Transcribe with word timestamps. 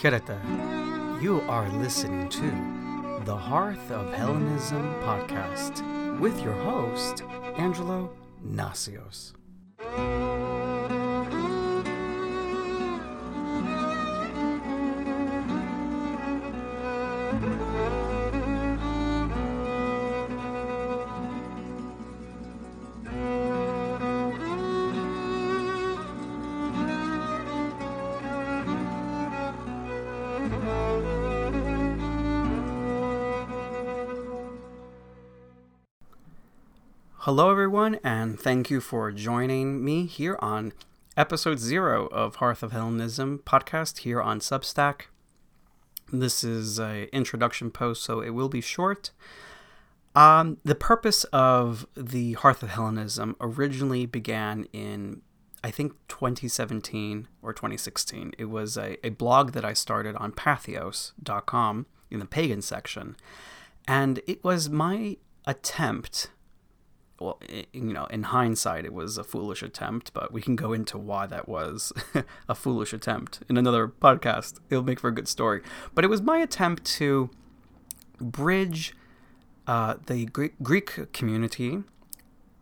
Hierete. 0.00 0.38
You 1.20 1.42
are 1.42 1.68
listening 1.72 2.30
to 2.30 3.22
the 3.26 3.36
Hearth 3.36 3.90
of 3.90 4.14
Hellenism 4.14 4.94
podcast 5.02 6.18
with 6.18 6.42
your 6.42 6.54
host, 6.54 7.22
Angelo 7.58 8.10
Nasios. 8.42 9.34
Hello, 37.24 37.50
everyone, 37.50 38.00
and 38.02 38.40
thank 38.40 38.70
you 38.70 38.80
for 38.80 39.12
joining 39.12 39.84
me 39.84 40.06
here 40.06 40.38
on 40.40 40.72
episode 41.18 41.58
zero 41.58 42.06
of 42.06 42.36
Hearth 42.36 42.62
of 42.62 42.72
Hellenism 42.72 43.42
podcast 43.44 43.98
here 43.98 44.22
on 44.22 44.40
Substack. 44.40 45.02
This 46.10 46.42
is 46.42 46.78
an 46.78 47.08
introduction 47.12 47.70
post, 47.70 48.04
so 48.04 48.22
it 48.22 48.30
will 48.30 48.48
be 48.48 48.62
short. 48.62 49.10
Um, 50.14 50.56
the 50.64 50.74
purpose 50.74 51.24
of 51.24 51.86
the 51.94 52.32
Hearth 52.32 52.62
of 52.62 52.70
Hellenism 52.70 53.36
originally 53.38 54.06
began 54.06 54.64
in, 54.72 55.20
I 55.62 55.70
think, 55.70 55.92
2017 56.08 57.28
or 57.42 57.52
2016. 57.52 58.32
It 58.38 58.46
was 58.46 58.78
a, 58.78 58.96
a 59.06 59.10
blog 59.10 59.52
that 59.52 59.64
I 59.66 59.74
started 59.74 60.16
on 60.16 60.32
patheos.com 60.32 61.84
in 62.10 62.18
the 62.18 62.24
pagan 62.24 62.62
section. 62.62 63.14
And 63.86 64.22
it 64.26 64.42
was 64.42 64.70
my 64.70 65.18
attempt 65.46 66.30
well, 67.20 67.38
you 67.72 67.92
know, 67.92 68.06
in 68.06 68.24
hindsight, 68.24 68.86
it 68.86 68.94
was 68.94 69.18
a 69.18 69.24
foolish 69.24 69.62
attempt, 69.62 70.12
but 70.14 70.32
we 70.32 70.40
can 70.40 70.56
go 70.56 70.72
into 70.72 70.96
why 70.96 71.26
that 71.26 71.46
was 71.46 71.92
a 72.48 72.54
foolish 72.54 72.94
attempt 72.94 73.40
in 73.48 73.58
another 73.58 73.88
podcast. 73.88 74.58
It'll 74.70 74.82
make 74.82 75.00
for 75.00 75.08
a 75.08 75.14
good 75.14 75.28
story. 75.28 75.60
But 75.94 76.04
it 76.04 76.08
was 76.08 76.22
my 76.22 76.38
attempt 76.38 76.84
to 76.96 77.28
bridge 78.18 78.94
uh, 79.66 79.96
the 80.06 80.24
Greek, 80.26 80.54
Greek 80.62 81.12
community 81.12 81.82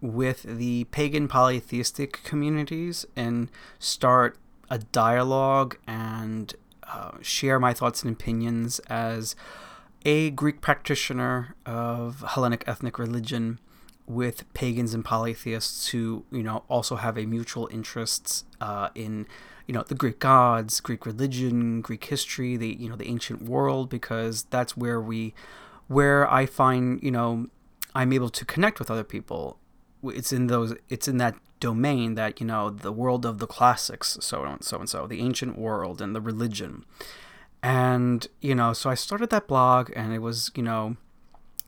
with 0.00 0.42
the 0.42 0.84
pagan 0.84 1.28
polytheistic 1.28 2.24
communities 2.24 3.06
and 3.14 3.50
start 3.78 4.36
a 4.68 4.78
dialogue 4.78 5.78
and 5.86 6.54
uh, 6.82 7.12
share 7.22 7.60
my 7.60 7.72
thoughts 7.72 8.02
and 8.02 8.12
opinions 8.12 8.80
as 8.88 9.36
a 10.04 10.30
Greek 10.30 10.60
practitioner 10.60 11.54
of 11.64 12.24
Hellenic 12.26 12.64
ethnic 12.66 12.98
religion 12.98 13.60
with 14.08 14.52
pagans 14.54 14.94
and 14.94 15.04
polytheists 15.04 15.88
who 15.88 16.24
you 16.32 16.42
know 16.42 16.64
also 16.68 16.96
have 16.96 17.18
a 17.18 17.26
mutual 17.26 17.68
interests 17.70 18.44
uh, 18.60 18.88
in 18.94 19.26
you 19.66 19.74
know 19.74 19.82
the 19.82 19.94
Greek 19.94 20.18
gods, 20.18 20.80
Greek 20.80 21.04
religion, 21.04 21.82
Greek 21.82 22.04
history, 22.04 22.56
the 22.56 22.74
you 22.80 22.88
know 22.88 22.96
the 22.96 23.06
ancient 23.06 23.42
world, 23.42 23.90
because 23.90 24.44
that's 24.44 24.76
where 24.76 25.00
we 25.00 25.34
where 25.86 26.30
I 26.30 26.46
find 26.46 27.02
you 27.02 27.10
know 27.10 27.46
I'm 27.94 28.12
able 28.12 28.30
to 28.30 28.44
connect 28.44 28.78
with 28.78 28.90
other 28.90 29.04
people. 29.04 29.58
It's 30.02 30.32
in 30.32 30.46
those 30.46 30.74
it's 30.88 31.06
in 31.06 31.18
that 31.18 31.36
domain 31.60 32.14
that 32.14 32.40
you 32.40 32.46
know 32.46 32.70
the 32.70 32.92
world 32.92 33.26
of 33.26 33.38
the 33.38 33.46
classics, 33.46 34.16
so 34.20 34.42
and 34.44 34.64
so 34.64 34.78
and 34.78 34.88
so, 34.88 35.06
the 35.06 35.20
ancient 35.20 35.58
world 35.58 36.00
and 36.00 36.14
the 36.14 36.20
religion, 36.20 36.86
and 37.62 38.26
you 38.40 38.54
know 38.54 38.72
so 38.72 38.88
I 38.88 38.94
started 38.94 39.28
that 39.30 39.46
blog 39.46 39.90
and 39.94 40.14
it 40.14 40.20
was 40.20 40.50
you 40.54 40.62
know 40.62 40.96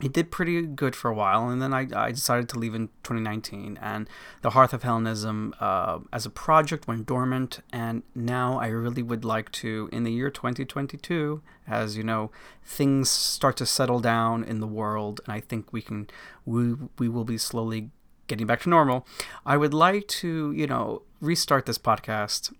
it 0.00 0.12
did 0.12 0.30
pretty 0.30 0.62
good 0.62 0.94
for 0.94 1.10
a 1.10 1.14
while, 1.14 1.48
and 1.48 1.60
then 1.60 1.74
I, 1.74 1.88
I 1.92 2.12
decided 2.12 2.48
to 2.50 2.58
leave 2.58 2.74
in 2.74 2.88
2019. 3.02 3.78
And 3.82 4.08
the 4.42 4.50
Hearth 4.50 4.72
of 4.72 4.84
Hellenism, 4.84 5.54
uh, 5.58 5.98
as 6.12 6.24
a 6.24 6.30
project, 6.30 6.86
went 6.86 7.06
dormant. 7.06 7.60
And 7.72 8.04
now 8.14 8.60
I 8.60 8.68
really 8.68 9.02
would 9.02 9.24
like 9.24 9.50
to, 9.52 9.88
in 9.92 10.04
the 10.04 10.12
year 10.12 10.30
2022, 10.30 11.42
as 11.66 11.96
you 11.96 12.04
know, 12.04 12.30
things 12.64 13.10
start 13.10 13.56
to 13.56 13.66
settle 13.66 13.98
down 13.98 14.44
in 14.44 14.60
the 14.60 14.68
world, 14.68 15.20
and 15.24 15.32
I 15.32 15.40
think 15.40 15.72
we 15.72 15.82
can, 15.82 16.08
we, 16.46 16.74
we 16.98 17.08
will 17.08 17.24
be 17.24 17.38
slowly 17.38 17.90
getting 18.28 18.46
back 18.46 18.60
to 18.60 18.68
normal. 18.68 19.04
I 19.44 19.56
would 19.56 19.74
like 19.74 20.06
to, 20.08 20.52
you 20.52 20.68
know, 20.68 21.02
restart 21.20 21.66
this 21.66 21.78
podcast. 21.78 22.52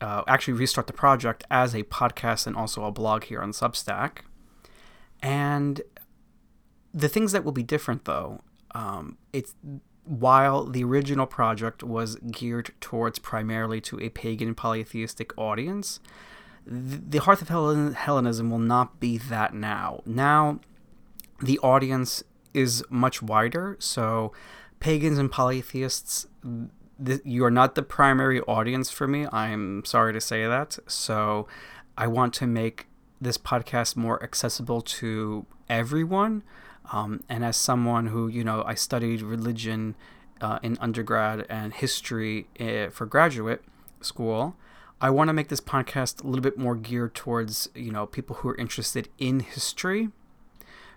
Uh, 0.00 0.22
actually, 0.26 0.54
restart 0.54 0.88
the 0.88 0.92
project 0.92 1.44
as 1.50 1.72
a 1.74 1.84
podcast 1.84 2.48
and 2.48 2.56
also 2.56 2.84
a 2.84 2.90
blog 2.90 3.24
here 3.24 3.42
on 3.42 3.52
Substack. 3.52 4.22
And 5.22 5.82
the 6.92 7.08
things 7.08 7.32
that 7.32 7.44
will 7.44 7.52
be 7.52 7.62
different, 7.62 8.04
though, 8.04 8.42
um, 8.72 9.16
it's 9.32 9.54
while 10.04 10.64
the 10.64 10.82
original 10.82 11.26
project 11.26 11.82
was 11.82 12.16
geared 12.16 12.72
towards 12.80 13.18
primarily 13.18 13.80
to 13.80 14.00
a 14.00 14.08
pagan 14.08 14.54
polytheistic 14.54 15.36
audience, 15.38 16.00
the 16.66 17.18
Hearth 17.18 17.42
of 17.42 17.94
Hellenism 17.94 18.50
will 18.50 18.58
not 18.58 18.98
be 18.98 19.18
that 19.18 19.54
now. 19.54 20.02
Now, 20.04 20.60
the 21.40 21.58
audience 21.60 22.22
is 22.52 22.84
much 22.90 23.22
wider, 23.22 23.76
so 23.78 24.32
pagans 24.80 25.18
and 25.18 25.30
polytheists, 25.30 26.26
th- 27.04 27.20
you 27.24 27.44
are 27.44 27.50
not 27.50 27.74
the 27.74 27.82
primary 27.82 28.40
audience 28.42 28.90
for 28.90 29.06
me. 29.06 29.26
I'm 29.32 29.84
sorry 29.84 30.12
to 30.12 30.20
say 30.20 30.46
that. 30.46 30.78
So, 30.86 31.46
I 31.96 32.06
want 32.06 32.34
to 32.34 32.46
make 32.46 32.86
this 33.20 33.38
podcast 33.38 33.96
more 33.96 34.22
accessible 34.22 34.80
to 34.80 35.46
everyone. 35.68 36.42
Um, 36.92 37.22
and 37.28 37.44
as 37.44 37.56
someone 37.56 38.08
who, 38.08 38.28
you 38.28 38.42
know, 38.42 38.62
I 38.66 38.74
studied 38.74 39.22
religion 39.22 39.94
uh, 40.40 40.58
in 40.62 40.76
undergrad 40.80 41.46
and 41.48 41.72
history 41.72 42.48
uh, 42.58 42.90
for 42.90 43.06
graduate 43.06 43.62
school, 44.00 44.56
I 45.00 45.10
want 45.10 45.28
to 45.28 45.32
make 45.32 45.48
this 45.48 45.60
podcast 45.60 46.22
a 46.22 46.26
little 46.26 46.42
bit 46.42 46.58
more 46.58 46.74
geared 46.74 47.14
towards, 47.14 47.68
you 47.74 47.90
know, 47.90 48.06
people 48.06 48.36
who 48.36 48.50
are 48.50 48.56
interested 48.56 49.08
in 49.18 49.40
history. 49.40 50.10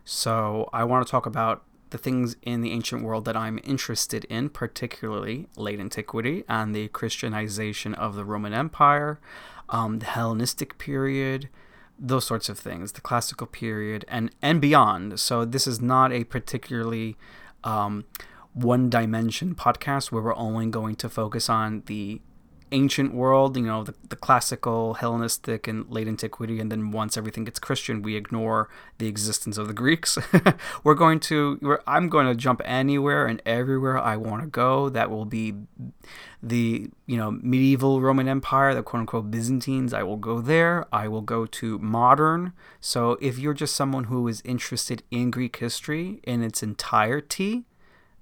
So 0.04 0.70
I 0.74 0.84
want 0.84 1.06
to 1.06 1.12
talk 1.12 1.26
about 1.26 1.64
the 1.92 1.98
things 1.98 2.36
in 2.42 2.62
the 2.62 2.72
ancient 2.72 3.04
world 3.04 3.24
that 3.26 3.38
I'm 3.38 3.60
interested 3.64 4.26
in, 4.26 4.50
particularly 4.50 5.48
late 5.56 5.80
antiquity 5.80 6.44
and 6.50 6.76
the 6.76 6.88
Christianization 6.90 7.94
of 7.94 8.16
the 8.16 8.26
Roman 8.26 8.54
Empire, 8.54 9.20
um, 9.70 10.00
the 10.00 10.08
Hellenistic 10.08 10.78
period, 10.78 11.50
those 12.04 12.26
sorts 12.26 12.50
of 12.50 12.60
things, 12.60 12.92
the 12.92 13.02
classical 13.02 13.48
period 13.48 14.04
and 14.10 14.30
and 14.42 14.60
beyond. 14.60 15.20
So 15.20 15.46
this 15.46 15.66
is 15.66 15.82
not 15.82 16.12
a 16.12 16.26
particularly 16.26 17.16
um, 17.64 18.06
one 18.54 18.90
dimension 18.90 19.56
podcast 19.56 20.12
where 20.12 20.22
we're 20.22 20.36
only 20.36 20.68
going 20.68 20.96
to 20.98 21.10
focus 21.10 21.50
on 21.50 21.84
the 21.86 22.22
ancient 22.74 23.14
world, 23.14 23.56
you 23.56 23.64
know, 23.64 23.84
the, 23.84 23.94
the 24.10 24.16
classical, 24.16 24.96
Hellenistic, 24.96 25.68
and 25.68 25.90
late 25.90 26.08
antiquity, 26.08 26.60
and 26.60 26.72
then 26.72 26.92
once 26.92 27.16
everything 27.16 27.46
gets 27.46 27.60
Christian, 27.60 28.02
we 28.02 28.16
ignore 28.16 28.70
the 28.98 29.08
existence 29.08 29.58
of 29.58 29.68
the 29.68 29.74
Greeks. 29.74 30.18
we're 30.84 30.96
going 30.96 31.20
to, 31.22 31.60
we're, 31.62 31.80
I'm 31.88 32.10
going 32.10 32.26
to 32.26 32.36
jump 32.36 32.62
anywhere 32.66 33.26
and 33.26 33.42
everywhere 33.46 33.98
I 33.98 34.18
want 34.18 34.42
to 34.42 34.48
go. 34.48 34.90
That 34.90 35.10
will 35.10 35.26
be 35.26 35.54
the, 36.42 36.90
you 37.06 37.18
know, 37.18 37.32
medieval 37.32 38.02
Roman 38.02 38.28
Empire, 38.28 38.74
the 38.74 38.84
quote 38.84 39.02
unquote 39.02 39.32
Byzantines. 39.32 39.94
I 39.94 40.04
will 40.04 40.18
go 40.18 40.42
there. 40.42 40.86
I 40.92 41.08
will 41.08 41.22
go 41.22 41.46
to 41.46 41.80
modern. 41.80 42.54
So 42.82 43.18
if 43.22 43.40
you're 43.40 43.54
just 43.54 43.76
someone 43.76 44.06
who 44.06 44.28
is 44.28 44.42
interested 44.44 45.04
in 45.12 45.32
Greek 45.32 45.58
history 45.58 46.20
in 46.24 46.44
its 46.44 46.62
entirety, 46.62 47.64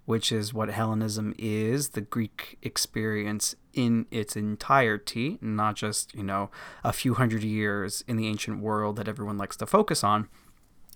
which 0.05 0.31
is 0.31 0.53
what 0.53 0.69
Hellenism 0.69 1.33
is, 1.37 1.89
the 1.89 2.01
Greek 2.01 2.57
experience 2.61 3.55
in 3.73 4.05
its 4.11 4.35
entirety, 4.35 5.37
not 5.41 5.75
just, 5.75 6.13
you 6.15 6.23
know, 6.23 6.49
a 6.83 6.91
few 6.91 7.13
hundred 7.13 7.43
years 7.43 8.03
in 8.07 8.17
the 8.17 8.27
ancient 8.27 8.61
world 8.61 8.95
that 8.95 9.07
everyone 9.07 9.37
likes 9.37 9.55
to 9.57 9.65
focus 9.65 10.03
on. 10.03 10.27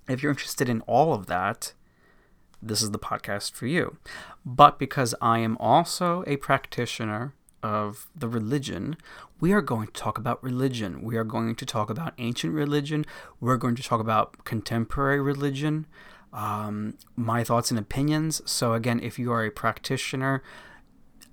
If 0.07 0.21
you're 0.21 0.31
interested 0.31 0.69
in 0.69 0.81
all 0.81 1.13
of 1.13 1.27
that, 1.27 1.74
this 2.62 2.81
is 2.81 2.91
the 2.91 3.00
podcast 3.00 3.53
for 3.53 3.68
you. 3.68 3.97
But 4.45 4.80
because 4.80 5.13
I 5.21 5.39
am 5.39 5.57
also 5.59 6.24
a 6.27 6.38
practitioner 6.38 7.33
of 7.62 8.07
the 8.15 8.27
religion, 8.27 8.97
we 9.39 9.51
are 9.51 9.62
going 9.62 9.88
to 9.88 9.94
talk 9.94 10.18
about 10.18 10.44
religion. 10.44 11.01
We 11.01 11.18
are 11.18 11.24
going 11.24 11.56
to 11.56 11.65
talk 11.65 11.89
about 11.89 12.13
ancient 12.18 12.53
religion. 12.53 13.06
We're 13.39 13.57
going 13.57 13.75
to 13.75 13.83
talk 13.83 14.00
about 14.00 14.45
contemporary 14.45 15.21
religion 15.21 15.85
um, 16.35 16.97
my 17.15 17.43
thoughts 17.43 17.71
and 17.71 17.79
opinions. 17.79 18.41
So, 18.45 18.73
again, 18.73 18.99
if 19.01 19.17
you 19.17 19.31
are 19.31 19.43
a 19.45 19.49
practitioner, 19.49 20.43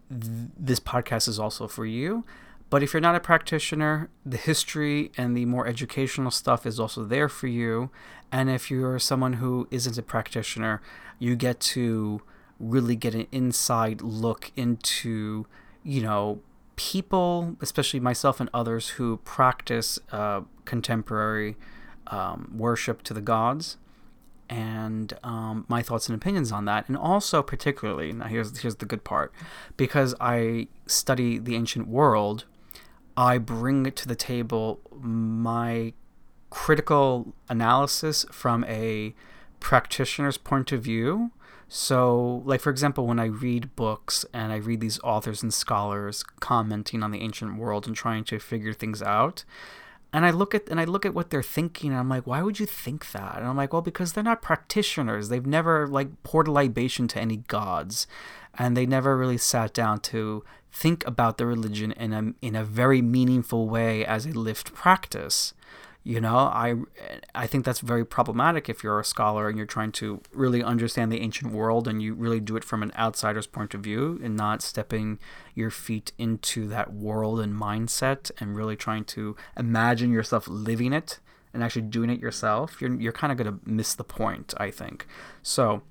th- 0.09 0.49
this 0.57 0.81
podcast 0.81 1.29
is 1.29 1.39
also 1.39 1.67
for 1.67 1.85
you. 1.85 2.25
But 2.71 2.83
if 2.83 2.95
you're 2.95 3.03
not 3.03 3.17
a 3.17 3.21
practitioner, 3.21 4.09
the 4.25 4.39
history 4.39 5.13
and 5.19 5.37
the 5.37 5.45
more 5.45 5.67
educational 5.67 6.31
stuff 6.31 6.65
is 6.65 6.81
also 6.81 7.05
there 7.05 7.29
for 7.29 7.49
you. 7.49 7.91
And 8.31 8.49
if 8.49 8.71
you're 8.71 8.99
someone 8.99 9.35
who 9.35 9.69
isn't 9.71 9.99
a 9.99 10.03
practitioner, 10.03 10.81
you 11.19 11.37
get 11.37 11.61
to 11.61 12.23
really 12.59 12.97
get 12.97 13.15
an 13.15 13.27
inside 13.31 14.01
look 14.01 14.53
into, 14.57 15.47
you 15.83 16.01
know, 16.01 16.41
people, 16.77 17.57
especially 17.61 18.01
myself 18.01 18.41
and 18.41 18.49
others 18.55 18.91
who 18.91 19.19
practice 19.19 19.99
uh, 20.11 20.43
contemporary 20.65 21.57
um, 22.07 22.55
worship 22.57 23.03
to 23.03 23.13
the 23.13 23.21
gods 23.21 23.77
and 24.53 25.15
um, 25.25 25.65
my 25.67 25.81
thoughts 25.83 26.11
and 26.11 26.15
opinions 26.15 26.53
on 26.53 26.67
that, 26.67 26.87
and 26.87 26.97
also 26.97 27.43
particularly 27.43 28.13
now 28.13 28.27
here's 28.27 28.59
here's 28.59 28.77
the 28.77 28.85
good 28.85 29.03
part, 29.03 29.33
because 29.79 30.15
I 30.21 30.69
study 30.87 31.39
the 31.39 31.57
ancient 31.57 31.89
world, 31.89 32.45
I 33.17 33.39
bring 33.39 33.91
to 33.91 34.07
the 34.07 34.15
table 34.15 34.81
my 35.01 35.95
critical 36.51 37.33
analysis 37.49 38.27
from 38.31 38.63
a 38.65 39.15
practitioner's 39.59 40.37
point 40.37 40.71
of 40.71 40.83
view. 40.83 41.31
So, 41.67 42.43
like 42.45 42.61
for 42.61 42.69
example, 42.69 43.07
when 43.07 43.19
I 43.19 43.25
read 43.25 43.75
books 43.75 44.27
and 44.35 44.53
I 44.53 44.57
read 44.57 44.81
these 44.81 45.01
authors 45.03 45.43
and 45.43 45.55
scholars 45.55 46.23
commenting 46.41 47.03
on 47.03 47.11
the 47.11 47.23
ancient 47.23 47.57
world 47.57 47.87
and 47.87 47.97
trying 47.97 48.25
to 48.25 48.39
figure 48.39 48.75
things 48.75 49.01
out, 49.01 49.47
and 50.13 50.27
I 50.27 50.31
look 50.31 50.55
at 50.55 50.69
and 50.69 50.79
I 50.79 50.85
look 50.85 51.07
at 51.07 51.15
what 51.15 51.31
they're 51.31 51.43
thinking, 51.43 51.91
and 51.91 51.99
I'm 51.99 52.09
like, 52.09 52.27
why 52.27 52.43
would 52.43 52.61
you 52.61 52.67
think 52.67 53.13
that? 53.13 53.39
And 53.39 53.47
I'm 53.47 53.57
like, 53.57 53.73
well, 53.73 53.83
because 53.83 54.13
they're 54.13 54.23
not 54.23 54.43
practitioners. 54.43 55.29
They've 55.29 55.47
never 55.47 55.87
like 55.87 56.23
poured 56.23 56.49
a 56.49 56.53
libation 56.53 57.09
to 57.09 57.21
any 57.21 57.39
gods, 57.39 58.07
and 58.59 58.77
they 58.77 58.87
never 58.87 59.17
really 59.17 59.39
sat 59.39 59.73
down 59.73 60.01
to 60.01 60.45
think 60.71 61.07
about 61.07 61.39
the 61.39 61.47
religion 61.47 61.93
in 61.93 62.13
a 62.13 62.33
in 62.47 62.55
a 62.55 62.65
very 62.65 63.01
meaningful 63.01 63.69
way 63.69 64.05
as 64.05 64.27
a 64.27 64.31
lived 64.31 64.75
practice. 64.75 65.55
You 66.05 66.21
know, 66.21 66.37
I 66.37 66.75
I 67.35 67.47
think 67.47 67.65
that's 67.65 67.79
very 67.79 68.05
problematic 68.05 68.69
if 68.69 68.83
you're 68.83 68.99
a 68.99 69.05
scholar 69.05 69.49
and 69.49 69.57
you're 69.57 69.67
trying 69.67 69.93
to 69.93 70.21
really 70.33 70.63
understand 70.63 71.13
the 71.13 71.21
ancient 71.21 71.53
world 71.53 71.87
and 71.87 72.03
you 72.03 72.15
really 72.15 72.41
do 72.41 72.57
it 72.57 72.65
from 72.65 72.83
an 72.83 72.93
outsider's 72.99 73.47
point 73.47 73.73
of 73.73 73.83
view 73.83 74.21
and 74.23 74.37
not 74.37 74.63
stepping 74.63 75.21
your 75.55 75.71
feet 75.71 76.13
into 76.19 76.67
that 76.69 76.93
world 76.93 77.39
and 77.39 77.55
mindset 77.55 78.33
and 78.39 78.57
really 78.57 78.75
trying 78.75 79.05
to 79.05 79.37
imagine 79.57 80.11
yourself 80.11 80.49
living 80.49 80.93
it 80.93 81.21
and 81.55 81.63
actually 81.63 81.83
doing 81.83 82.11
it 82.11 82.21
yourself. 82.21 82.81
You're 82.81 83.01
you're 83.01 83.13
kind 83.13 83.31
of 83.31 83.39
going 83.39 83.59
to 83.59 83.71
miss 83.71 83.95
the 83.95 84.05
point, 84.05 84.55
I 84.57 84.71
think. 84.71 85.07
So, 85.43 85.83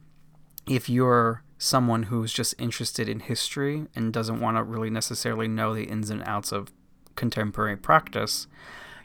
if 0.68 0.90
you're 0.90 1.44
someone 1.58 2.04
who's 2.04 2.34
just 2.34 2.56
interested 2.60 3.08
in 3.08 3.20
history 3.20 3.86
and 3.96 4.12
doesn't 4.12 4.40
want 4.40 4.58
to 4.58 4.64
really 4.64 4.90
necessarily 4.90 5.48
know 5.48 5.74
the 5.74 5.84
ins 5.84 6.10
and 6.10 6.24
outs 6.24 6.52
of 6.52 6.72
contemporary 7.16 7.78
practice, 7.78 8.48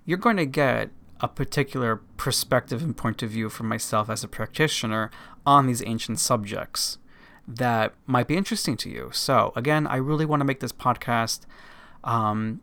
you're 0.06 0.18
going 0.18 0.36
to 0.36 0.46
get 0.46 0.90
a 1.20 1.28
particular 1.28 1.96
perspective 2.16 2.82
and 2.82 2.96
point 2.96 3.22
of 3.22 3.30
view 3.30 3.48
from 3.48 3.68
myself 3.68 4.08
as 4.08 4.22
a 4.22 4.28
practitioner 4.28 5.10
on 5.44 5.66
these 5.66 5.82
ancient 5.84 6.20
subjects 6.20 6.98
that 7.46 7.94
might 8.06 8.26
be 8.26 8.36
interesting 8.36 8.76
to 8.76 8.90
you. 8.90 9.10
So, 9.12 9.52
again, 9.54 9.86
I 9.86 9.96
really 9.96 10.24
want 10.24 10.40
to 10.40 10.44
make 10.44 10.60
this 10.60 10.72
podcast 10.72 11.40
um, 12.04 12.60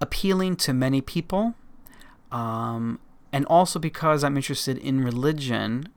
appealing 0.00 0.56
to 0.56 0.72
many 0.72 1.00
people. 1.00 1.54
Um, 2.32 3.00
and 3.32 3.44
also 3.46 3.78
because 3.78 4.24
I'm 4.24 4.36
interested 4.36 4.78
in 4.78 5.04
religion, 5.04 5.88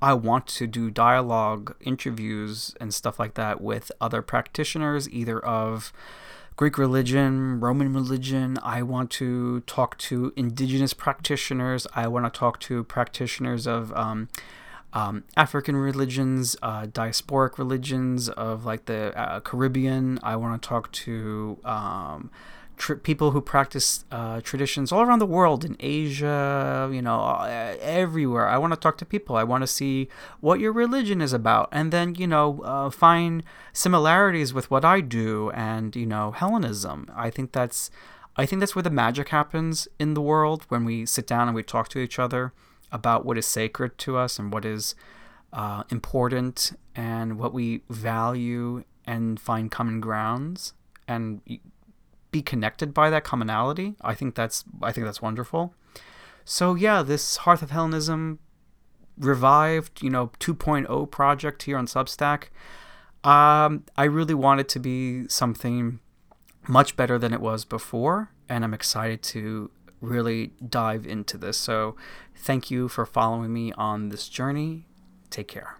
I 0.00 0.14
want 0.14 0.46
to 0.48 0.66
do 0.66 0.90
dialogue, 0.90 1.76
interviews, 1.80 2.74
and 2.80 2.92
stuff 2.92 3.18
like 3.18 3.34
that 3.34 3.60
with 3.60 3.90
other 4.00 4.22
practitioners, 4.22 5.08
either 5.10 5.38
of 5.44 5.92
Greek 6.58 6.76
religion, 6.76 7.60
Roman 7.60 7.94
religion. 7.94 8.58
I 8.64 8.82
want 8.82 9.12
to 9.12 9.60
talk 9.60 9.96
to 9.98 10.32
indigenous 10.34 10.92
practitioners. 10.92 11.86
I 11.94 12.08
want 12.08 12.26
to 12.26 12.36
talk 12.36 12.58
to 12.62 12.82
practitioners 12.82 13.68
of 13.68 13.92
um, 13.92 14.28
um, 14.92 15.22
African 15.36 15.76
religions, 15.76 16.56
uh, 16.60 16.86
diasporic 16.86 17.58
religions 17.58 18.28
of 18.28 18.64
like 18.64 18.86
the 18.86 19.16
uh, 19.16 19.38
Caribbean. 19.38 20.18
I 20.24 20.34
want 20.34 20.60
to 20.60 20.68
talk 20.68 20.90
to 21.06 21.58
um, 21.64 22.28
tr- 22.78 22.94
people 22.94 23.32
who 23.32 23.40
practice 23.40 24.04
uh, 24.10 24.40
traditions 24.40 24.90
all 24.90 25.02
around 25.02 25.18
the 25.18 25.26
world 25.26 25.64
in 25.64 25.76
Asia, 25.80 26.88
you 26.92 27.02
know, 27.02 27.20
uh, 27.20 27.76
everywhere. 27.80 28.48
I 28.48 28.56
want 28.58 28.72
to 28.72 28.80
talk 28.80 28.96
to 28.98 29.04
people. 29.04 29.36
I 29.36 29.44
want 29.44 29.62
to 29.62 29.66
see 29.66 30.08
what 30.40 30.60
your 30.60 30.72
religion 30.72 31.20
is 31.20 31.32
about, 31.32 31.68
and 31.72 31.92
then 31.92 32.14
you 32.14 32.26
know, 32.26 32.60
uh, 32.62 32.90
find 32.90 33.42
similarities 33.72 34.54
with 34.54 34.70
what 34.70 34.84
I 34.84 35.00
do 35.00 35.50
and 35.50 35.94
you 35.94 36.06
know, 36.06 36.30
Hellenism. 36.30 37.10
I 37.14 37.30
think 37.30 37.52
that's, 37.52 37.90
I 38.36 38.46
think 38.46 38.60
that's 38.60 38.74
where 38.74 38.82
the 38.82 38.90
magic 38.90 39.28
happens 39.28 39.88
in 39.98 40.14
the 40.14 40.22
world 40.22 40.64
when 40.68 40.84
we 40.84 41.04
sit 41.04 41.26
down 41.26 41.48
and 41.48 41.54
we 41.54 41.62
talk 41.62 41.88
to 41.90 41.98
each 41.98 42.18
other 42.18 42.52
about 42.90 43.24
what 43.24 43.36
is 43.36 43.46
sacred 43.46 43.98
to 43.98 44.16
us 44.16 44.38
and 44.38 44.52
what 44.52 44.64
is 44.64 44.94
uh, 45.52 45.82
important 45.90 46.72
and 46.94 47.38
what 47.38 47.52
we 47.52 47.82
value 47.90 48.84
and 49.06 49.40
find 49.40 49.70
common 49.70 50.00
grounds 50.00 50.74
and 51.06 51.40
be 52.30 52.42
connected 52.42 52.92
by 52.92 53.10
that 53.10 53.24
commonality. 53.24 53.96
I 54.00 54.14
think 54.14 54.34
that's 54.34 54.64
I 54.82 54.92
think 54.92 55.06
that's 55.06 55.22
wonderful. 55.22 55.74
So 56.44 56.74
yeah, 56.74 57.02
this 57.02 57.38
Hearth 57.38 57.62
of 57.62 57.70
Hellenism 57.70 58.38
revived, 59.18 60.02
you 60.02 60.10
know, 60.10 60.30
2.0 60.40 61.10
project 61.10 61.64
here 61.64 61.76
on 61.76 61.86
Substack. 61.86 62.44
Um, 63.24 63.84
I 63.96 64.04
really 64.04 64.34
want 64.34 64.60
it 64.60 64.68
to 64.70 64.78
be 64.78 65.26
something 65.28 66.00
much 66.68 66.96
better 66.96 67.18
than 67.18 67.32
it 67.32 67.40
was 67.40 67.64
before, 67.64 68.30
and 68.48 68.64
I'm 68.64 68.74
excited 68.74 69.22
to 69.24 69.70
really 70.00 70.52
dive 70.66 71.04
into 71.06 71.36
this. 71.36 71.58
So, 71.58 71.96
thank 72.36 72.70
you 72.70 72.88
for 72.88 73.04
following 73.04 73.52
me 73.52 73.72
on 73.72 74.10
this 74.10 74.28
journey. 74.28 74.86
Take 75.30 75.48
care. 75.48 75.78